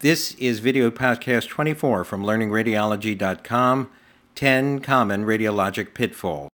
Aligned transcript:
This 0.00 0.34
is 0.34 0.60
video 0.60 0.92
podcast 0.92 1.48
24 1.48 2.04
from 2.04 2.22
learningradiology.com 2.22 3.90
10 4.36 4.78
Common 4.78 5.24
Radiologic 5.24 5.92
Pitfalls. 5.92 6.50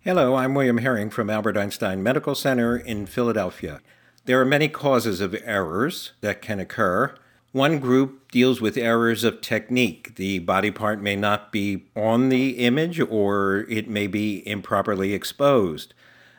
Hello, 0.00 0.34
I'm 0.34 0.54
William 0.54 0.78
Herring 0.78 1.10
from 1.10 1.28
Albert 1.28 1.58
Einstein 1.58 2.02
Medical 2.02 2.34
Center 2.34 2.78
in 2.78 3.04
Philadelphia. 3.04 3.82
There 4.24 4.40
are 4.40 4.46
many 4.46 4.68
causes 4.68 5.20
of 5.20 5.36
errors 5.44 6.12
that 6.22 6.40
can 6.40 6.58
occur. 6.58 7.14
One 7.50 7.78
group 7.78 8.32
deals 8.32 8.62
with 8.62 8.78
errors 8.78 9.22
of 9.22 9.42
technique. 9.42 10.14
The 10.14 10.38
body 10.38 10.70
part 10.70 11.02
may 11.02 11.14
not 11.14 11.52
be 11.52 11.90
on 11.94 12.30
the 12.30 12.52
image 12.52 13.00
or 13.00 13.66
it 13.68 13.86
may 13.86 14.06
be 14.06 14.42
improperly 14.48 15.12
exposed. 15.12 15.92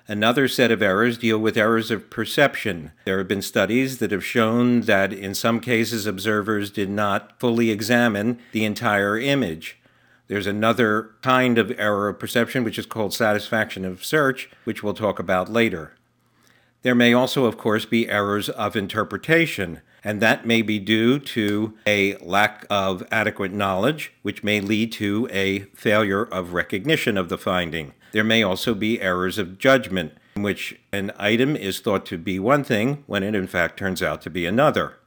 Another 0.08 0.50
set 0.50 0.70
of 0.70 0.82
errors 0.82 1.18
deal 1.18 1.38
with 1.38 1.56
errors 1.56 1.90
of 1.90 2.10
perception. 2.10 2.92
There 3.06 3.20
have 3.20 3.28
been 3.28 3.42
studies 3.42 4.00
that 4.00 4.12
have 4.12 4.26
shown 4.26 4.82
that 4.82 5.14
in 5.14 5.34
some 5.34 5.62
cases 5.62 6.06
observers 6.06 6.72
did 6.72 6.90
not 6.90 7.40
fully 7.40 7.72
examine 7.72 8.40
the 8.52 8.66
entire 8.66 9.18
image. 9.18 9.80
There's 10.28 10.48
another 10.48 11.12
kind 11.22 11.58
of 11.58 11.72
error 11.80 12.10
of 12.10 12.20
perception, 12.20 12.66
which 12.66 12.78
is 12.78 12.86
called 12.86 13.14
satisfaction 13.14 13.86
of 13.86 14.04
search, 14.04 14.50
which 14.66 14.84
we'll 14.84 14.94
talk 14.94 15.20
about 15.20 15.50
later. 15.50 15.96
There 16.82 16.96
may 16.96 17.14
also, 17.14 17.46
of 17.46 17.58
course, 17.58 17.86
be 17.86 18.10
errors 18.10 18.50
of 18.50 18.76
interpretation, 18.76 19.80
and 20.04 20.22
that 20.22 20.46
may 20.46 20.62
be 20.62 20.80
due 20.80 21.18
to 21.18 21.76
a 21.88 22.18
lack 22.18 22.66
of 22.70 23.08
adequate 23.10 23.54
knowledge, 23.54 24.12
which 24.22 24.44
may 24.44 24.60
lead 24.60 24.92
to 24.94 25.30
a 25.32 25.60
failure 25.76 26.24
of 26.26 26.52
recognition 26.52 27.18
of 27.18 27.30
the 27.30 27.38
finding. 27.38 27.94
There 28.14 28.24
may 28.24 28.44
also 28.44 28.74
be 28.74 29.02
errors 29.02 29.38
of 29.38 29.58
judgment, 29.58 30.14
in 30.36 30.44
which 30.44 30.80
an 30.92 31.12
item 31.18 31.56
is 31.56 31.80
thought 31.80 32.06
to 32.06 32.18
be 32.18 32.40
one 32.40 32.64
thing 32.64 33.04
when 33.08 33.24
it 33.24 33.36
in 33.36 33.48
fact 33.48 33.78
turns 33.78 34.02
out 34.02 34.22
to 34.22 34.30
be 34.30 34.46
another. 34.46 34.98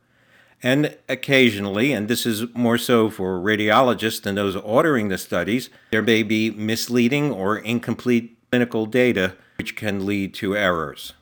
And 0.63 0.97
occasionally, 1.09 1.93
and 1.93 2.09
this 2.09 2.27
is 2.27 2.53
more 2.55 2.79
so 2.79 3.09
for 3.09 3.39
radiologists 3.39 4.23
than 4.23 4.35
those 4.35 4.57
ordering 4.57 5.09
the 5.09 5.19
studies, 5.19 5.71
there 5.91 6.03
may 6.03 6.23
be 6.23 6.51
misleading 6.51 7.31
or 7.31 7.57
incomplete 7.57 8.37
clinical 8.51 8.87
data 8.87 9.37
which 9.59 9.77
can 9.77 10.05
lead 10.05 10.35
to 10.35 10.57
errors. 10.57 11.13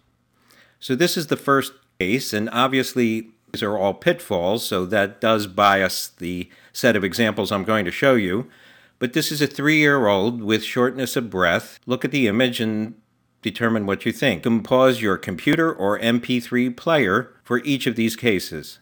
So, 0.81 0.95
this 0.95 1.17
is 1.17 1.27
the 1.27 1.37
first 1.37 1.73
case, 1.99 2.33
and 2.33 2.49
obviously, 2.51 3.31
these 3.53 3.63
are 3.63 3.77
all 3.77 3.95
pitfalls, 3.95 4.67
so 4.67 4.87
that 4.87 5.21
does 5.21 5.47
bias 5.47 6.09
the 6.09 6.49
set 6.73 6.97
of 6.97 7.05
examples 7.05 7.53
I'm 7.53 7.65
going 7.65 7.85
to 7.85 7.91
show 7.91 8.15
you. 8.15 8.51
But 8.99 9.13
this 9.13 9.31
is 9.33 9.43
a 9.43 9.47
three 9.47 9.79
year 9.79 10.07
old 10.07 10.43
with 10.43 10.65
shortness 10.65 11.17
of 11.17 11.31
breath. 11.31 11.79
Look 11.87 12.05
at 12.05 12.11
the 12.11 12.29
image 12.29 12.61
and 12.61 12.95
determine 13.43 13.87
what 13.87 14.07
you 14.07 14.13
think. 14.13 14.45
You 14.45 14.63
pause 14.63 15.03
your 15.03 15.19
computer 15.19 15.73
or 15.73 15.99
MP3 15.99 16.77
player 16.77 17.35
for 17.45 17.59
each 17.59 17.87
of 17.87 17.97
these 17.97 18.17
cases. 18.17 18.79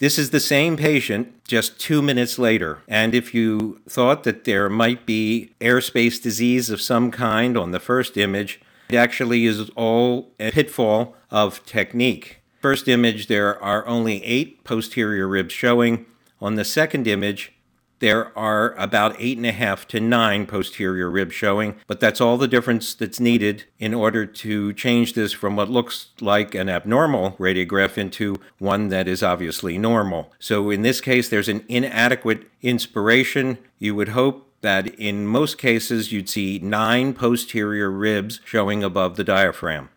This 0.00 0.18
is 0.18 0.30
the 0.30 0.40
same 0.40 0.78
patient 0.78 1.44
just 1.44 1.78
two 1.78 2.00
minutes 2.00 2.38
later. 2.38 2.78
And 2.88 3.14
if 3.14 3.34
you 3.34 3.82
thought 3.86 4.24
that 4.24 4.44
there 4.44 4.70
might 4.70 5.04
be 5.04 5.52
airspace 5.60 6.20
disease 6.20 6.70
of 6.70 6.80
some 6.80 7.10
kind 7.10 7.56
on 7.56 7.70
the 7.70 7.80
first 7.80 8.16
image, 8.16 8.60
it 8.88 8.96
actually 8.96 9.44
is 9.44 9.68
all 9.76 10.32
a 10.40 10.50
pitfall 10.50 11.16
of 11.30 11.64
technique. 11.66 12.39
First 12.60 12.88
image, 12.88 13.26
there 13.28 13.60
are 13.62 13.86
only 13.86 14.22
eight 14.22 14.64
posterior 14.64 15.26
ribs 15.26 15.54
showing. 15.54 16.04
On 16.42 16.56
the 16.56 16.64
second 16.64 17.06
image, 17.06 17.52
there 18.00 18.36
are 18.36 18.74
about 18.74 19.16
eight 19.18 19.38
and 19.38 19.46
a 19.46 19.52
half 19.52 19.88
to 19.88 20.00
nine 20.00 20.46
posterior 20.46 21.10
ribs 21.10 21.34
showing, 21.34 21.76
but 21.86 22.00
that's 22.00 22.20
all 22.20 22.36
the 22.36 22.48
difference 22.48 22.94
that's 22.94 23.20
needed 23.20 23.64
in 23.78 23.94
order 23.94 24.26
to 24.26 24.72
change 24.74 25.14
this 25.14 25.32
from 25.32 25.56
what 25.56 25.70
looks 25.70 26.08
like 26.20 26.54
an 26.54 26.68
abnormal 26.68 27.32
radiograph 27.32 27.96
into 27.96 28.36
one 28.58 28.88
that 28.88 29.08
is 29.08 29.22
obviously 29.22 29.78
normal. 29.78 30.32
So 30.38 30.68
in 30.70 30.82
this 30.82 31.00
case, 31.00 31.28
there's 31.28 31.48
an 31.48 31.64
inadequate 31.68 32.46
inspiration. 32.60 33.56
You 33.78 33.94
would 33.94 34.10
hope 34.10 34.50
that 34.60 34.86
in 34.98 35.26
most 35.26 35.56
cases 35.56 36.12
you'd 36.12 36.28
see 36.28 36.58
nine 36.58 37.14
posterior 37.14 37.90
ribs 37.90 38.40
showing 38.44 38.82
above 38.82 39.16
the 39.16 39.24
diaphragm. 39.24 39.88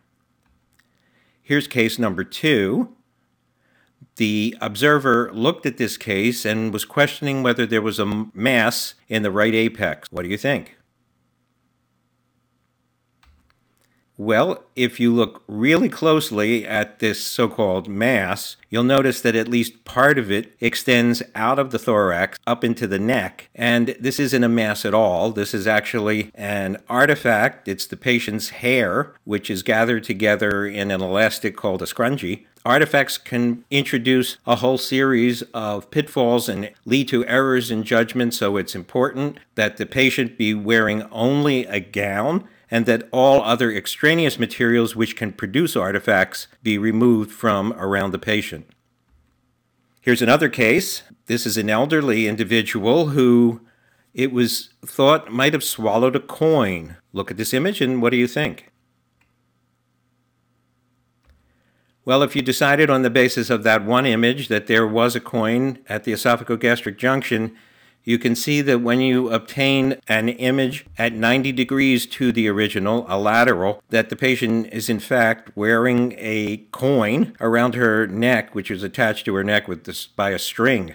Here's 1.46 1.68
case 1.68 1.98
number 1.98 2.24
two. 2.24 2.96
The 4.16 4.56
observer 4.62 5.30
looked 5.34 5.66
at 5.66 5.76
this 5.76 5.98
case 5.98 6.46
and 6.46 6.72
was 6.72 6.86
questioning 6.86 7.42
whether 7.42 7.66
there 7.66 7.82
was 7.82 7.98
a 7.98 8.06
mass 8.32 8.94
in 9.10 9.22
the 9.22 9.30
right 9.30 9.54
apex. 9.54 10.08
What 10.10 10.22
do 10.22 10.30
you 10.30 10.38
think? 10.38 10.78
Well, 14.16 14.62
if 14.76 15.00
you 15.00 15.12
look 15.12 15.42
really 15.48 15.88
closely 15.88 16.64
at 16.64 17.00
this 17.00 17.24
so 17.24 17.48
called 17.48 17.88
mass, 17.88 18.56
you'll 18.70 18.84
notice 18.84 19.20
that 19.20 19.34
at 19.34 19.48
least 19.48 19.84
part 19.84 20.18
of 20.18 20.30
it 20.30 20.54
extends 20.60 21.20
out 21.34 21.58
of 21.58 21.72
the 21.72 21.80
thorax 21.80 22.38
up 22.46 22.62
into 22.62 22.86
the 22.86 23.00
neck. 23.00 23.50
And 23.56 23.96
this 23.98 24.20
isn't 24.20 24.44
a 24.44 24.48
mass 24.48 24.84
at 24.84 24.94
all. 24.94 25.32
This 25.32 25.52
is 25.52 25.66
actually 25.66 26.30
an 26.36 26.80
artifact. 26.88 27.66
It's 27.66 27.86
the 27.86 27.96
patient's 27.96 28.50
hair, 28.50 29.14
which 29.24 29.50
is 29.50 29.64
gathered 29.64 30.04
together 30.04 30.64
in 30.64 30.92
an 30.92 31.00
elastic 31.00 31.56
called 31.56 31.82
a 31.82 31.86
scrunchie. 31.86 32.44
Artifacts 32.64 33.18
can 33.18 33.64
introduce 33.70 34.36
a 34.46 34.56
whole 34.56 34.78
series 34.78 35.42
of 35.52 35.90
pitfalls 35.90 36.48
and 36.48 36.70
lead 36.84 37.08
to 37.08 37.26
errors 37.26 37.68
in 37.70 37.82
judgment, 37.82 38.32
so 38.32 38.56
it's 38.56 38.76
important 38.76 39.38
that 39.56 39.76
the 39.76 39.86
patient 39.86 40.38
be 40.38 40.54
wearing 40.54 41.02
only 41.10 41.66
a 41.66 41.80
gown 41.80 42.48
and 42.74 42.86
that 42.86 43.08
all 43.12 43.40
other 43.42 43.70
extraneous 43.70 44.36
materials 44.36 44.96
which 44.96 45.14
can 45.14 45.30
produce 45.30 45.76
artifacts 45.76 46.48
be 46.60 46.76
removed 46.76 47.30
from 47.30 47.72
around 47.74 48.10
the 48.10 48.18
patient. 48.18 48.68
Here's 50.00 50.20
another 50.20 50.48
case. 50.48 51.04
This 51.26 51.46
is 51.46 51.56
an 51.56 51.70
elderly 51.70 52.26
individual 52.26 53.10
who 53.10 53.60
it 54.12 54.32
was 54.32 54.70
thought 54.84 55.30
might 55.30 55.52
have 55.52 55.62
swallowed 55.62 56.16
a 56.16 56.20
coin. 56.20 56.96
Look 57.12 57.30
at 57.30 57.36
this 57.36 57.54
image 57.54 57.80
and 57.80 58.02
what 58.02 58.10
do 58.10 58.16
you 58.16 58.26
think? 58.26 58.72
Well, 62.04 62.24
if 62.24 62.34
you 62.34 62.42
decided 62.42 62.90
on 62.90 63.02
the 63.02 63.08
basis 63.08 63.50
of 63.50 63.62
that 63.62 63.84
one 63.84 64.04
image 64.04 64.48
that 64.48 64.66
there 64.66 64.84
was 64.84 65.14
a 65.14 65.20
coin 65.20 65.78
at 65.88 66.02
the 66.02 66.12
esophagogastric 66.12 66.98
junction, 66.98 67.54
you 68.04 68.18
can 68.18 68.36
see 68.36 68.60
that 68.60 68.80
when 68.80 69.00
you 69.00 69.30
obtain 69.30 69.96
an 70.08 70.28
image 70.28 70.86
at 70.98 71.12
90 71.12 71.52
degrees 71.52 72.06
to 72.06 72.32
the 72.32 72.48
original, 72.48 73.06
a 73.08 73.18
lateral, 73.18 73.82
that 73.88 74.10
the 74.10 74.16
patient 74.16 74.68
is 74.72 74.88
in 74.88 75.00
fact 75.00 75.50
wearing 75.56 76.14
a 76.18 76.58
coin 76.70 77.34
around 77.40 77.74
her 77.74 78.06
neck, 78.06 78.54
which 78.54 78.70
is 78.70 78.82
attached 78.82 79.24
to 79.24 79.34
her 79.34 79.44
neck 79.44 79.66
with 79.66 79.84
this, 79.84 80.06
by 80.06 80.30
a 80.30 80.38
string. 80.38 80.94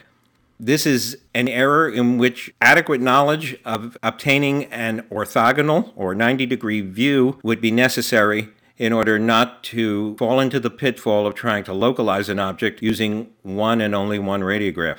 This 0.60 0.86
is 0.86 1.18
an 1.34 1.48
error 1.48 1.90
in 1.90 2.18
which 2.18 2.54
adequate 2.62 3.02
knowledge 3.02 3.58
of 3.64 3.98
obtaining 4.04 4.66
an 4.66 5.04
orthogonal 5.10 5.94
or 5.96 6.14
90 6.14 6.46
degree 6.46 6.82
view 6.82 7.40
would 7.44 7.62
be 7.62 7.72
necessary 7.72 8.50
in 8.78 8.94
order 8.94 9.18
not 9.18 9.64
to 9.64 10.16
fall 10.18 10.40
into 10.40 10.60
the 10.60 10.70
pitfall 10.70 11.26
of 11.26 11.34
trying 11.34 11.64
to 11.64 11.74
localize 11.74 12.30
an 12.30 12.40
object 12.40 12.82
using 12.82 13.30
one 13.42 13.82
and 13.82 13.96
only 13.96 14.20
one 14.20 14.42
radiograph. 14.42 14.98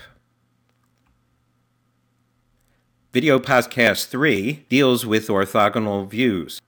Video 3.12 3.41
Podcast 3.41 4.06
3 4.06 4.66
deals 4.69 5.04
with 5.04 5.26
orthogonal 5.26 6.09
views. 6.09 6.62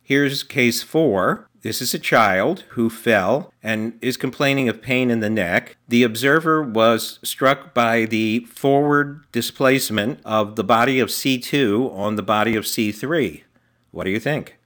Here's 0.00 0.44
case 0.44 0.84
4. 0.84 1.48
This 1.62 1.82
is 1.82 1.92
a 1.92 1.98
child 1.98 2.60
who 2.70 2.88
fell 2.88 3.52
and 3.60 3.98
is 4.00 4.16
complaining 4.16 4.68
of 4.68 4.80
pain 4.80 5.10
in 5.10 5.18
the 5.18 5.28
neck. 5.28 5.76
The 5.88 6.04
observer 6.04 6.62
was 6.62 7.18
struck 7.24 7.74
by 7.74 8.04
the 8.04 8.44
forward 8.44 9.24
displacement 9.32 10.20
of 10.24 10.54
the 10.54 10.62
body 10.62 11.00
of 11.00 11.08
C2 11.08 11.92
on 11.92 12.14
the 12.14 12.22
body 12.22 12.54
of 12.54 12.64
C3. 12.64 13.42
What 13.90 14.04
do 14.04 14.10
you 14.10 14.20
think? 14.20 14.56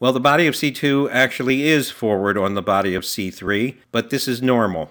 Well, 0.00 0.12
the 0.12 0.18
body 0.18 0.48
of 0.48 0.54
C2 0.54 1.08
actually 1.12 1.62
is 1.62 1.92
forward 1.92 2.36
on 2.36 2.54
the 2.54 2.62
body 2.62 2.96
of 2.96 3.04
C3, 3.04 3.76
but 3.92 4.10
this 4.10 4.26
is 4.26 4.42
normal. 4.42 4.90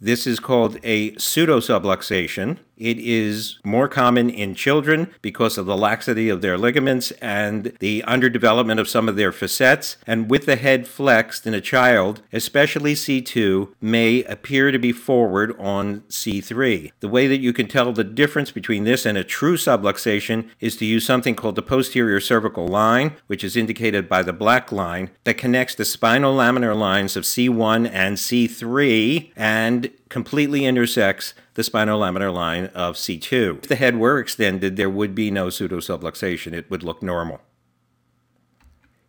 This 0.00 0.28
is 0.28 0.38
called 0.38 0.78
a 0.84 1.10
pseudosubluxation. 1.12 2.58
It 2.78 2.98
is 2.98 3.58
more 3.64 3.88
common 3.88 4.30
in 4.30 4.54
children 4.54 5.10
because 5.20 5.58
of 5.58 5.66
the 5.66 5.76
laxity 5.76 6.28
of 6.28 6.42
their 6.42 6.56
ligaments 6.56 7.10
and 7.20 7.76
the 7.80 8.04
underdevelopment 8.06 8.78
of 8.78 8.88
some 8.88 9.08
of 9.08 9.16
their 9.16 9.32
facets. 9.32 9.96
And 10.06 10.30
with 10.30 10.46
the 10.46 10.56
head 10.56 10.86
flexed 10.86 11.46
in 11.46 11.54
a 11.54 11.60
child, 11.60 12.22
especially 12.32 12.94
C2, 12.94 13.74
may 13.80 14.22
appear 14.24 14.70
to 14.70 14.78
be 14.78 14.92
forward 14.92 15.58
on 15.58 16.00
C3. 16.02 16.92
The 17.00 17.08
way 17.08 17.26
that 17.26 17.40
you 17.40 17.52
can 17.52 17.66
tell 17.66 17.92
the 17.92 18.04
difference 18.04 18.52
between 18.52 18.84
this 18.84 19.04
and 19.04 19.18
a 19.18 19.24
true 19.24 19.56
subluxation 19.56 20.48
is 20.60 20.76
to 20.76 20.84
use 20.84 21.04
something 21.04 21.34
called 21.34 21.56
the 21.56 21.62
posterior 21.62 22.20
cervical 22.20 22.68
line, 22.68 23.16
which 23.26 23.42
is 23.42 23.56
indicated 23.56 24.08
by 24.08 24.22
the 24.22 24.32
black 24.32 24.70
line, 24.70 25.10
that 25.24 25.38
connects 25.38 25.74
the 25.74 25.84
spinolaminar 25.84 26.78
lines 26.78 27.16
of 27.16 27.24
C1 27.24 27.90
and 27.92 28.16
C3 28.16 29.32
and 29.36 29.90
completely 30.08 30.64
intersects 30.64 31.34
the 31.58 31.64
spinolaminar 31.64 32.32
line 32.32 32.66
of 32.66 32.94
C2. 32.94 33.64
If 33.64 33.68
the 33.68 33.74
head 33.74 33.96
were 33.96 34.20
extended, 34.20 34.76
there 34.76 34.88
would 34.88 35.12
be 35.12 35.28
no 35.28 35.48
pseudosubluxation. 35.48 36.52
It 36.52 36.70
would 36.70 36.84
look 36.84 37.02
normal. 37.02 37.40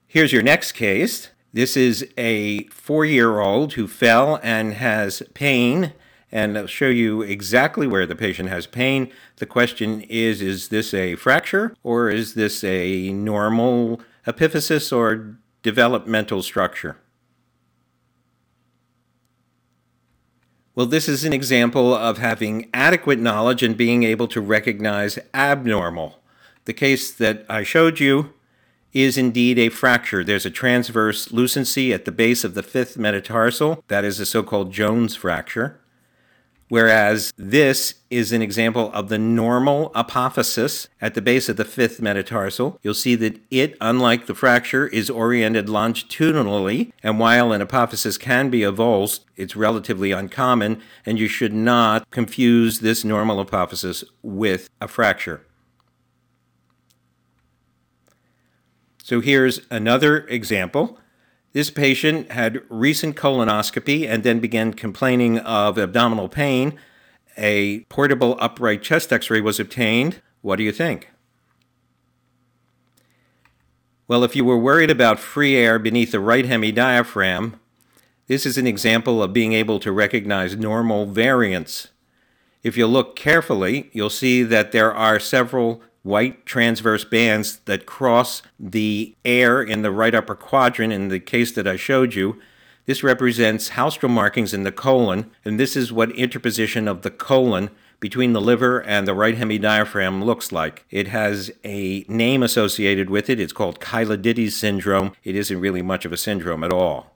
Here's 0.07 0.33
your 0.33 0.41
next 0.41 0.71
case. 0.71 1.29
This 1.53 1.77
is 1.77 2.11
a 2.17 2.63
four 2.69 3.05
year 3.05 3.39
old 3.39 3.73
who 3.73 3.87
fell 3.87 4.39
and 4.41 4.73
has 4.73 5.21
pain, 5.35 5.93
and 6.31 6.57
I'll 6.57 6.65
show 6.65 6.87
you 6.87 7.21
exactly 7.21 7.85
where 7.85 8.07
the 8.07 8.15
patient 8.15 8.49
has 8.49 8.65
pain. 8.65 9.11
The 9.35 9.45
question 9.45 10.01
is 10.09 10.41
is 10.41 10.69
this 10.69 10.91
a 10.91 11.17
fracture 11.17 11.75
or 11.83 12.09
is 12.09 12.33
this 12.33 12.63
a 12.63 13.13
normal 13.13 14.01
epiphysis 14.25 14.91
or 14.91 15.37
developmental 15.61 16.41
structure? 16.41 16.97
Well, 20.79 20.87
this 20.87 21.09
is 21.09 21.25
an 21.25 21.33
example 21.33 21.93
of 21.93 22.19
having 22.19 22.69
adequate 22.73 23.19
knowledge 23.19 23.63
and 23.63 23.75
being 23.75 24.03
able 24.03 24.29
to 24.29 24.39
recognize 24.39 25.19
abnormal. 25.33 26.21
The 26.63 26.71
case 26.71 27.11
that 27.11 27.45
I 27.49 27.63
showed 27.63 27.99
you 27.99 28.33
is 28.93 29.17
indeed 29.17 29.59
a 29.59 29.67
fracture. 29.67 30.23
There's 30.23 30.45
a 30.45 30.49
transverse 30.49 31.33
lucency 31.33 31.91
at 31.91 32.05
the 32.05 32.13
base 32.13 32.45
of 32.45 32.53
the 32.53 32.63
fifth 32.63 32.97
metatarsal. 32.97 33.83
That 33.89 34.05
is 34.05 34.21
a 34.21 34.25
so 34.25 34.41
called 34.41 34.71
Jones 34.71 35.17
fracture. 35.17 35.81
Whereas 36.69 37.33
this 37.35 37.95
is 38.11 38.31
an 38.31 38.43
example 38.43 38.91
of 38.93 39.09
the 39.09 39.17
normal 39.17 39.89
apophysis 39.95 40.87
at 41.01 41.15
the 41.15 41.21
base 41.21 41.49
of 41.49 41.57
the 41.57 41.65
fifth 41.65 41.99
metatarsal. 41.99 42.79
You'll 42.83 42.93
see 42.93 43.15
that 43.15 43.41
it, 43.49 43.75
unlike 43.81 44.27
the 44.27 44.35
fracture, 44.35 44.87
is 44.87 45.09
oriented 45.09 45.67
longitudinally, 45.67 46.93
and 47.01 47.19
while 47.19 47.51
an 47.51 47.61
apophysis 47.61 48.19
can 48.19 48.51
be 48.51 48.61
avulsed, 48.61 49.21
it's 49.35 49.55
relatively 49.55 50.11
uncommon, 50.11 50.79
and 51.07 51.19
you 51.19 51.27
should 51.27 51.53
not 51.53 52.09
confuse 52.11 52.79
this 52.79 53.03
normal 53.03 53.43
apophysis 53.43 54.03
with 54.21 54.69
a 54.79 54.87
fracture. 54.87 55.41
So 59.01 59.21
here's 59.21 59.61
another 59.71 60.27
example. 60.27 60.99
This 61.51 61.71
patient 61.71 62.31
had 62.31 62.61
recent 62.69 63.15
colonoscopy 63.15 64.07
and 64.07 64.23
then 64.23 64.39
began 64.39 64.73
complaining 64.73 65.39
of 65.39 65.77
abdominal 65.77 66.29
pain. 66.29 66.79
A 67.37 67.81
portable 67.81 68.37
upright 68.39 68.83
chest 68.83 69.11
x 69.11 69.29
ray 69.29 69.41
was 69.41 69.59
obtained. 69.59 70.21
What 70.41 70.57
do 70.57 70.63
you 70.63 70.71
think? 70.71 71.09
Well, 74.07 74.23
if 74.23 74.35
you 74.35 74.43
were 74.43 74.57
worried 74.57 74.91
about 74.91 75.19
free 75.19 75.55
air 75.55 75.79
beneath 75.79 76.11
the 76.11 76.19
right 76.19 76.45
hemidiaphragm, 76.45 77.59
this 78.27 78.45
is 78.45 78.57
an 78.57 78.67
example 78.67 79.23
of 79.23 79.33
being 79.33 79.53
able 79.53 79.79
to 79.79 79.91
recognize 79.91 80.55
normal 80.55 81.07
variants. 81.07 81.89
If 82.61 82.77
you 82.77 82.85
look 82.85 83.15
carefully, 83.15 83.89
you'll 83.93 84.09
see 84.09 84.43
that 84.43 84.71
there 84.71 84.93
are 84.93 85.19
several 85.19 85.81
white 86.03 86.45
transverse 86.45 87.03
bands 87.03 87.57
that 87.65 87.85
cross 87.85 88.41
the 88.59 89.15
air 89.25 89.61
in 89.61 89.81
the 89.81 89.91
right 89.91 90.15
upper 90.15 90.35
quadrant 90.35 90.93
in 90.93 91.09
the 91.09 91.19
case 91.19 91.51
that 91.51 91.67
I 91.67 91.75
showed 91.75 92.13
you. 92.15 92.39
This 92.85 93.03
represents 93.03 93.71
haustral 93.71 94.09
markings 94.09 94.53
in 94.53 94.63
the 94.63 94.71
colon, 94.71 95.29
and 95.45 95.59
this 95.59 95.75
is 95.75 95.93
what 95.93 96.11
interposition 96.11 96.87
of 96.87 97.03
the 97.03 97.11
colon 97.11 97.69
between 97.99 98.33
the 98.33 98.41
liver 98.41 98.81
and 98.81 99.07
the 99.07 99.13
right 99.13 99.37
hemidiaphragm 99.37 100.23
looks 100.23 100.51
like. 100.51 100.85
It 100.89 101.09
has 101.09 101.51
a 101.63 102.05
name 102.07 102.41
associated 102.41 103.09
with 103.09 103.29
it. 103.29 103.39
It's 103.39 103.53
called 103.53 103.79
Chilaiditi 103.79 104.51
syndrome. 104.51 105.13
It 105.23 105.35
isn't 105.35 105.59
really 105.59 105.81
much 105.81 106.05
of 106.05 106.13
a 106.13 106.17
syndrome 106.17 106.63
at 106.63 106.71
all. 106.71 107.13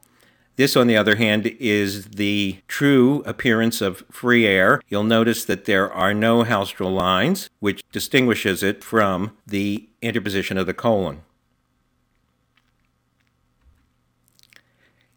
This, 0.56 0.76
on 0.76 0.86
the 0.86 0.98
other 0.98 1.16
hand, 1.16 1.48
is 1.60 2.06
the 2.06 2.60
true 2.68 3.24
appearance 3.26 3.82
of 3.82 4.06
free 4.12 4.46
air. 4.46 4.80
You'll 4.88 5.04
notice 5.04 5.46
that 5.46 5.66
there 5.66 5.92
are 5.92 6.14
no 6.14 6.44
haustral 6.44 6.94
lines, 6.94 7.50
which 7.60 7.82
distinguishes 7.92 8.62
it 8.62 8.84
from 8.84 9.36
the 9.48 9.90
interposition 10.02 10.58
of 10.58 10.68
the 10.68 10.74
colon. 10.74 11.22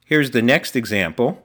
Here's 0.06 0.30
the 0.30 0.40
next 0.40 0.74
example. 0.74 1.44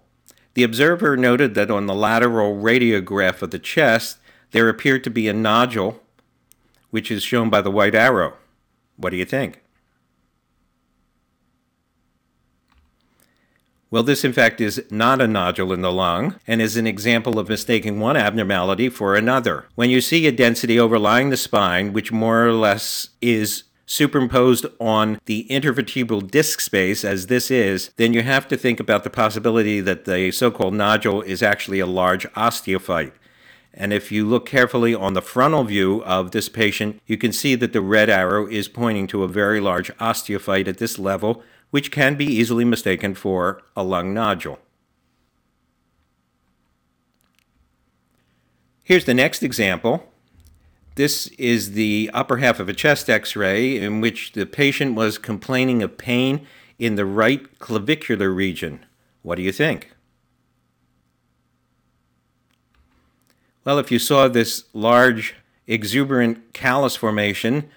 The 0.53 0.63
observer 0.63 1.17
noted 1.17 1.55
that 1.55 1.71
on 1.71 1.87
the 1.87 1.95
lateral 1.95 2.55
radiograph 2.55 3.41
of 3.41 3.51
the 3.51 3.59
chest, 3.59 4.19
there 4.51 4.69
appeared 4.69 5.03
to 5.05 5.09
be 5.09 5.27
a 5.27 5.33
nodule, 5.33 6.01
which 6.91 7.09
is 7.09 7.23
shown 7.23 7.49
by 7.49 7.61
the 7.61 7.71
white 7.71 7.95
arrow. 7.95 8.35
What 8.97 9.09
do 9.09 9.17
you 9.17 9.25
think? 9.25 9.60
Well, 13.91 14.03
this 14.03 14.23
in 14.23 14.31
fact 14.31 14.61
is 14.61 14.81
not 14.89 15.19
a 15.19 15.27
nodule 15.27 15.73
in 15.73 15.81
the 15.81 15.91
lung 15.91 16.39
and 16.47 16.61
is 16.61 16.77
an 16.77 16.87
example 16.87 17.37
of 17.37 17.49
mistaking 17.49 17.99
one 17.99 18.15
abnormality 18.15 18.87
for 18.87 19.15
another. 19.15 19.65
When 19.75 19.89
you 19.89 19.99
see 19.99 20.25
a 20.25 20.31
density 20.31 20.79
overlying 20.79 21.29
the 21.29 21.35
spine, 21.35 21.91
which 21.91 22.09
more 22.09 22.47
or 22.47 22.53
less 22.53 23.09
is 23.21 23.63
superimposed 23.85 24.65
on 24.79 25.19
the 25.25 25.45
intervertebral 25.49 26.31
disc 26.31 26.61
space, 26.61 27.03
as 27.03 27.27
this 27.27 27.51
is, 27.51 27.91
then 27.97 28.13
you 28.13 28.21
have 28.21 28.47
to 28.47 28.55
think 28.55 28.79
about 28.79 29.03
the 29.03 29.09
possibility 29.09 29.81
that 29.81 30.05
the 30.05 30.31
so 30.31 30.49
called 30.51 30.73
nodule 30.73 31.21
is 31.23 31.43
actually 31.43 31.81
a 31.81 31.85
large 31.85 32.25
osteophyte. 32.31 33.11
And 33.73 33.91
if 33.91 34.09
you 34.09 34.25
look 34.25 34.45
carefully 34.45 34.95
on 34.95 35.15
the 35.15 35.21
frontal 35.21 35.65
view 35.65 36.01
of 36.05 36.31
this 36.31 36.47
patient, 36.47 37.01
you 37.05 37.17
can 37.17 37.33
see 37.33 37.55
that 37.55 37.73
the 37.73 37.81
red 37.81 38.09
arrow 38.09 38.47
is 38.47 38.69
pointing 38.69 39.07
to 39.07 39.23
a 39.23 39.27
very 39.27 39.59
large 39.59 39.91
osteophyte 39.97 40.69
at 40.69 40.77
this 40.77 40.97
level, 40.97 41.43
which 41.71 41.91
can 41.91 42.15
be 42.15 42.25
easily 42.25 42.63
mistaken 42.63 43.15
for 43.15 43.61
a 43.75 43.83
lung 43.83 44.13
nodule. 44.13 44.59
Here's 48.83 49.05
the 49.05 49.13
next 49.13 49.41
example. 49.41 50.11
This 50.95 51.27
is 51.39 51.71
the 51.71 52.11
upper 52.13 52.37
half 52.37 52.59
of 52.59 52.67
a 52.67 52.73
chest 52.73 53.09
x 53.09 53.35
ray 53.35 53.77
in 53.77 54.01
which 54.01 54.33
the 54.33 54.45
patient 54.45 54.95
was 54.95 55.17
complaining 55.17 55.81
of 55.81 55.97
pain 55.97 56.45
in 56.77 56.95
the 56.95 57.05
right 57.05 57.57
clavicular 57.59 58.29
region. 58.29 58.85
What 59.21 59.35
do 59.35 59.43
you 59.43 59.51
think? 59.51 59.91
Well, 63.63 63.77
if 63.77 63.91
you 63.91 63.99
saw 63.99 64.27
this 64.27 64.65
large 64.73 65.35
exuberant 65.67 66.53
callus 66.53 66.95
formation, 66.95 67.69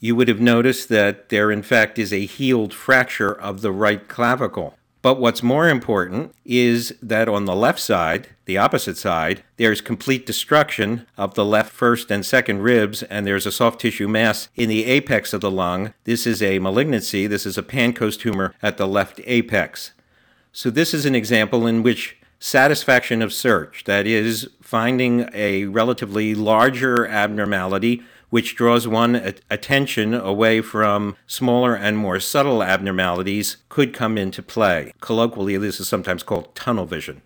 you 0.00 0.14
would 0.16 0.28
have 0.28 0.40
noticed 0.40 0.88
that 0.88 1.28
there, 1.28 1.50
in 1.50 1.62
fact, 1.62 1.98
is 1.98 2.12
a 2.12 2.26
healed 2.26 2.72
fracture 2.72 3.32
of 3.32 3.60
the 3.60 3.72
right 3.72 4.08
clavicle. 4.08 4.74
But 5.00 5.20
what's 5.20 5.42
more 5.42 5.68
important 5.68 6.34
is 6.44 6.94
that 7.00 7.28
on 7.28 7.44
the 7.44 7.54
left 7.54 7.78
side, 7.78 8.28
the 8.46 8.58
opposite 8.58 8.96
side, 8.96 9.44
there's 9.56 9.80
complete 9.80 10.26
destruction 10.26 11.06
of 11.16 11.34
the 11.34 11.44
left 11.44 11.72
first 11.72 12.10
and 12.10 12.26
second 12.26 12.62
ribs, 12.62 13.02
and 13.04 13.26
there's 13.26 13.46
a 13.46 13.52
soft 13.52 13.80
tissue 13.80 14.08
mass 14.08 14.48
in 14.56 14.68
the 14.68 14.84
apex 14.86 15.32
of 15.32 15.40
the 15.40 15.50
lung. 15.50 15.94
This 16.04 16.26
is 16.26 16.42
a 16.42 16.58
malignancy. 16.58 17.26
This 17.26 17.46
is 17.46 17.56
a 17.56 17.62
Pancoast 17.62 18.20
tumor 18.20 18.54
at 18.60 18.76
the 18.76 18.88
left 18.88 19.20
apex. 19.24 19.92
So, 20.52 20.70
this 20.70 20.92
is 20.92 21.06
an 21.06 21.14
example 21.14 21.66
in 21.66 21.82
which 21.84 22.16
satisfaction 22.40 23.22
of 23.22 23.32
search, 23.32 23.84
that 23.84 24.06
is, 24.06 24.48
finding 24.60 25.28
a 25.32 25.66
relatively 25.66 26.34
larger 26.34 27.06
abnormality 27.06 28.02
which 28.30 28.54
draws 28.54 28.86
one 28.86 29.14
attention 29.50 30.14
away 30.14 30.60
from 30.60 31.16
smaller 31.26 31.74
and 31.74 31.96
more 31.96 32.20
subtle 32.20 32.62
abnormalities, 32.62 33.58
could 33.68 33.94
come 33.94 34.18
into 34.18 34.42
play. 34.42 34.92
Colloquially, 35.00 35.56
this 35.56 35.80
is 35.80 35.88
sometimes 35.88 36.22
called 36.22 36.54
tunnel 36.54 36.86
vision. 36.86 37.22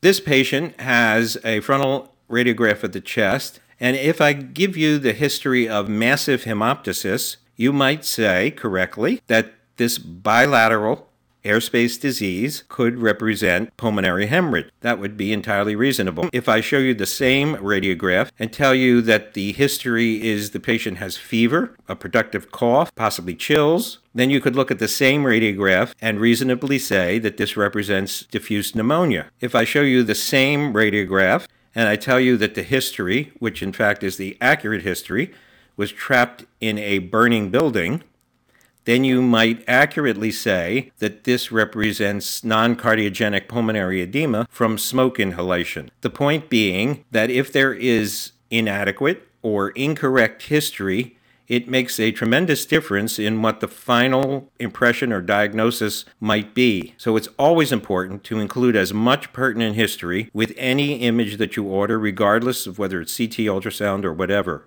This 0.00 0.20
patient 0.20 0.78
has 0.80 1.36
a 1.44 1.60
frontal 1.60 2.14
radiograph 2.30 2.82
of 2.82 2.92
the 2.92 3.00
chest, 3.00 3.60
and 3.80 3.96
if 3.96 4.20
I 4.20 4.32
give 4.32 4.76
you 4.76 4.98
the 4.98 5.12
history 5.12 5.68
of 5.68 5.88
massive 5.88 6.44
hemoptysis, 6.44 7.36
you 7.56 7.72
might 7.72 8.04
say 8.04 8.50
correctly 8.50 9.20
that 9.26 9.54
this 9.76 9.98
bilateral 9.98 11.08
airspace 11.46 12.00
disease 12.00 12.64
could 12.68 12.98
represent 12.98 13.76
pulmonary 13.76 14.26
hemorrhage. 14.26 14.70
That 14.80 14.98
would 14.98 15.16
be 15.16 15.32
entirely 15.32 15.76
reasonable. 15.76 16.28
If 16.32 16.48
I 16.48 16.60
show 16.60 16.78
you 16.78 16.94
the 16.94 17.06
same 17.06 17.56
radiograph 17.56 18.30
and 18.38 18.52
tell 18.52 18.74
you 18.74 19.00
that 19.02 19.34
the 19.34 19.52
history 19.52 20.22
is 20.26 20.50
the 20.50 20.60
patient 20.60 20.98
has 20.98 21.16
fever, 21.16 21.74
a 21.88 21.96
productive 21.96 22.50
cough, 22.50 22.94
possibly 22.94 23.34
chills, 23.34 23.98
then 24.14 24.30
you 24.30 24.40
could 24.40 24.56
look 24.56 24.70
at 24.70 24.78
the 24.78 24.88
same 24.88 25.24
radiograph 25.24 25.92
and 26.00 26.20
reasonably 26.20 26.78
say 26.78 27.18
that 27.18 27.36
this 27.36 27.56
represents 27.56 28.24
diffuse 28.24 28.74
pneumonia. 28.74 29.30
If 29.40 29.54
I 29.54 29.64
show 29.64 29.82
you 29.82 30.02
the 30.02 30.14
same 30.14 30.72
radiograph 30.72 31.46
and 31.74 31.88
I 31.88 31.96
tell 31.96 32.18
you 32.18 32.36
that 32.38 32.54
the 32.54 32.62
history, 32.62 33.32
which 33.38 33.62
in 33.62 33.72
fact 33.72 34.02
is 34.02 34.16
the 34.16 34.38
accurate 34.40 34.82
history, 34.82 35.34
was 35.76 35.92
trapped 35.92 36.46
in 36.60 36.78
a 36.78 36.98
burning 37.00 37.50
building, 37.50 38.02
then 38.86 39.04
you 39.04 39.20
might 39.20 39.62
accurately 39.68 40.30
say 40.30 40.90
that 40.98 41.24
this 41.24 41.52
represents 41.52 42.42
non 42.42 42.74
cardiogenic 42.74 43.48
pulmonary 43.48 44.00
edema 44.00 44.46
from 44.48 44.78
smoke 44.78 45.20
inhalation. 45.20 45.90
The 46.00 46.10
point 46.10 46.48
being 46.48 47.04
that 47.10 47.28
if 47.28 47.52
there 47.52 47.74
is 47.74 48.32
inadequate 48.50 49.28
or 49.42 49.70
incorrect 49.70 50.44
history, 50.44 51.16
it 51.48 51.68
makes 51.68 52.00
a 52.00 52.10
tremendous 52.10 52.66
difference 52.66 53.18
in 53.18 53.42
what 53.42 53.60
the 53.60 53.68
final 53.68 54.50
impression 54.58 55.12
or 55.12 55.20
diagnosis 55.20 56.04
might 56.18 56.54
be. 56.54 56.94
So 56.96 57.16
it's 57.16 57.28
always 57.38 57.72
important 57.72 58.24
to 58.24 58.40
include 58.40 58.74
as 58.76 58.92
much 58.92 59.32
pertinent 59.32 59.76
history 59.76 60.30
with 60.32 60.52
any 60.56 60.96
image 60.96 61.36
that 61.36 61.56
you 61.56 61.64
order, 61.64 61.98
regardless 61.98 62.66
of 62.66 62.78
whether 62.78 63.00
it's 63.00 63.16
CT, 63.16 63.46
ultrasound, 63.46 64.04
or 64.04 64.12
whatever. 64.12 64.64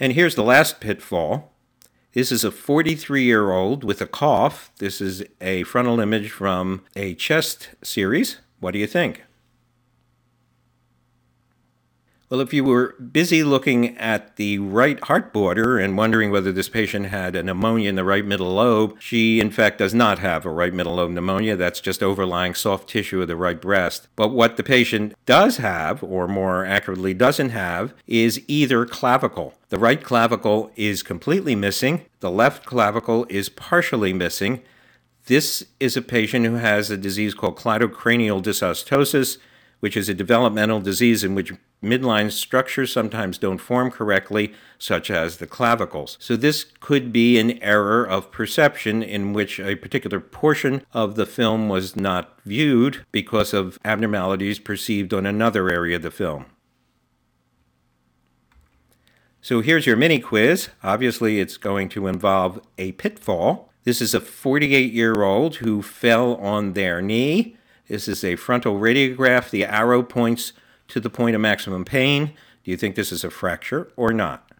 And 0.00 0.12
here's 0.12 0.36
the 0.36 0.44
last 0.44 0.80
pitfall. 0.80 1.52
This 2.12 2.30
is 2.30 2.44
a 2.44 2.50
43 2.50 3.22
year 3.24 3.50
old 3.50 3.84
with 3.84 4.00
a 4.00 4.06
cough. 4.06 4.70
This 4.78 5.00
is 5.00 5.24
a 5.40 5.64
frontal 5.64 6.00
image 6.00 6.30
from 6.30 6.84
a 6.94 7.14
chest 7.14 7.70
series. 7.82 8.38
What 8.60 8.72
do 8.72 8.78
you 8.78 8.86
think? 8.86 9.24
Well, 12.30 12.40
if 12.42 12.52
you 12.52 12.62
were 12.62 12.94
busy 12.96 13.42
looking 13.42 13.96
at 13.96 14.36
the 14.36 14.58
right 14.58 15.02
heart 15.04 15.32
border 15.32 15.78
and 15.78 15.96
wondering 15.96 16.30
whether 16.30 16.52
this 16.52 16.68
patient 16.68 17.06
had 17.06 17.34
a 17.34 17.42
pneumonia 17.42 17.88
in 17.88 17.94
the 17.94 18.04
right 18.04 18.24
middle 18.24 18.52
lobe, 18.52 19.00
she 19.00 19.40
in 19.40 19.50
fact 19.50 19.78
does 19.78 19.94
not 19.94 20.18
have 20.18 20.44
a 20.44 20.50
right 20.50 20.74
middle 20.74 20.96
lobe 20.96 21.12
pneumonia. 21.12 21.56
That's 21.56 21.80
just 21.80 22.02
overlying 22.02 22.52
soft 22.52 22.86
tissue 22.86 23.22
of 23.22 23.28
the 23.28 23.36
right 23.36 23.58
breast. 23.58 24.08
But 24.14 24.28
what 24.28 24.58
the 24.58 24.62
patient 24.62 25.14
does 25.24 25.56
have, 25.56 26.02
or 26.02 26.28
more 26.28 26.66
accurately 26.66 27.14
doesn't 27.14 27.48
have, 27.48 27.94
is 28.06 28.42
either 28.46 28.84
clavicle. 28.84 29.54
The 29.70 29.78
right 29.78 30.04
clavicle 30.04 30.70
is 30.76 31.02
completely 31.02 31.54
missing, 31.54 32.02
the 32.20 32.30
left 32.30 32.66
clavicle 32.66 33.24
is 33.30 33.48
partially 33.48 34.12
missing. 34.12 34.60
This 35.28 35.64
is 35.80 35.96
a 35.96 36.02
patient 36.02 36.44
who 36.44 36.56
has 36.56 36.90
a 36.90 36.98
disease 36.98 37.32
called 37.32 37.56
cleidocranial 37.56 38.42
dysostosis 38.42 39.38
which 39.80 39.96
is 39.96 40.08
a 40.08 40.14
developmental 40.14 40.80
disease 40.80 41.22
in 41.22 41.34
which 41.34 41.52
midline 41.82 42.32
structures 42.32 42.92
sometimes 42.92 43.38
don't 43.38 43.58
form 43.58 43.90
correctly, 43.90 44.52
such 44.78 45.10
as 45.10 45.36
the 45.36 45.46
clavicles. 45.46 46.16
So, 46.20 46.36
this 46.36 46.64
could 46.80 47.12
be 47.12 47.38
an 47.38 47.62
error 47.62 48.04
of 48.04 48.32
perception 48.32 49.02
in 49.02 49.32
which 49.32 49.60
a 49.60 49.76
particular 49.76 50.20
portion 50.20 50.82
of 50.92 51.14
the 51.14 51.26
film 51.26 51.68
was 51.68 51.96
not 51.96 52.38
viewed 52.44 53.04
because 53.12 53.52
of 53.52 53.78
abnormalities 53.84 54.58
perceived 54.58 55.14
on 55.14 55.26
another 55.26 55.70
area 55.70 55.96
of 55.96 56.02
the 56.02 56.10
film. 56.10 56.46
So, 59.40 59.60
here's 59.60 59.86
your 59.86 59.96
mini 59.96 60.18
quiz. 60.18 60.70
Obviously, 60.82 61.38
it's 61.38 61.56
going 61.56 61.88
to 61.90 62.08
involve 62.08 62.60
a 62.76 62.92
pitfall. 62.92 63.72
This 63.84 64.02
is 64.02 64.12
a 64.12 64.20
48 64.20 64.92
year 64.92 65.22
old 65.22 65.56
who 65.56 65.80
fell 65.80 66.34
on 66.36 66.72
their 66.72 67.00
knee 67.00 67.56
this 67.88 68.06
is 68.06 68.22
a 68.22 68.36
frontal 68.36 68.78
radiograph. 68.78 69.50
The 69.50 69.64
arrow 69.64 70.02
points 70.02 70.52
to 70.88 71.00
the 71.00 71.10
point 71.10 71.34
of 71.34 71.40
maximum 71.40 71.84
pain. 71.84 72.32
Do 72.64 72.70
you 72.70 72.76
think 72.76 72.94
this 72.94 73.12
is 73.12 73.24
a 73.24 73.30
fracture 73.30 73.90
or 73.96 74.12
not? 74.12 74.50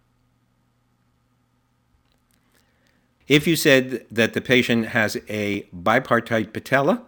If 3.27 3.47
you 3.47 3.57
said 3.57 4.07
that 4.11 4.33
the 4.33 4.41
patient 4.41 4.89
has 4.89 5.19
a 5.29 5.63
bipartite 5.65 6.55
patella, 6.55 7.03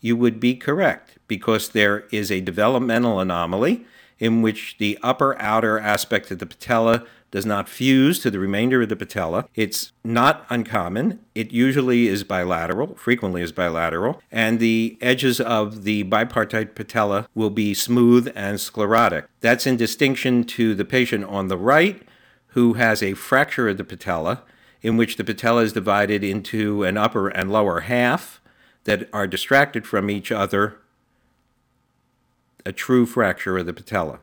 you 0.00 0.16
would 0.16 0.38
be 0.38 0.54
correct 0.54 1.18
because 1.26 1.70
there 1.70 2.04
is 2.12 2.30
a 2.30 2.40
developmental 2.40 3.18
anomaly 3.18 3.84
in 4.20 4.40
which 4.40 4.76
the 4.78 4.96
upper 5.02 5.36
outer 5.40 5.78
aspect 5.80 6.30
of 6.30 6.38
the 6.38 6.46
patella 6.46 7.04
does 7.34 7.44
not 7.44 7.68
fuse 7.68 8.20
to 8.20 8.30
the 8.30 8.38
remainder 8.38 8.82
of 8.82 8.88
the 8.88 8.94
patella. 8.94 9.44
It's 9.56 9.90
not 10.04 10.46
uncommon. 10.50 11.18
It 11.34 11.50
usually 11.50 12.06
is 12.06 12.22
bilateral, 12.22 12.94
frequently 12.94 13.42
is 13.42 13.50
bilateral, 13.50 14.22
and 14.30 14.60
the 14.60 14.96
edges 15.00 15.40
of 15.40 15.82
the 15.82 16.04
bipartite 16.04 16.76
patella 16.76 17.28
will 17.34 17.50
be 17.50 17.74
smooth 17.74 18.30
and 18.36 18.60
sclerotic. 18.60 19.24
That's 19.40 19.66
in 19.66 19.76
distinction 19.76 20.44
to 20.44 20.76
the 20.76 20.84
patient 20.84 21.24
on 21.24 21.48
the 21.48 21.58
right 21.58 22.00
who 22.50 22.74
has 22.74 23.02
a 23.02 23.14
fracture 23.14 23.68
of 23.68 23.78
the 23.78 23.84
patella 23.84 24.44
in 24.80 24.96
which 24.96 25.16
the 25.16 25.24
patella 25.24 25.62
is 25.62 25.72
divided 25.72 26.22
into 26.22 26.84
an 26.84 26.96
upper 26.96 27.26
and 27.26 27.50
lower 27.50 27.80
half 27.80 28.40
that 28.84 29.08
are 29.12 29.26
distracted 29.26 29.88
from 29.88 30.08
each 30.08 30.30
other, 30.30 30.76
a 32.64 32.70
true 32.70 33.04
fracture 33.04 33.58
of 33.58 33.66
the 33.66 33.72
patella. 33.72 34.20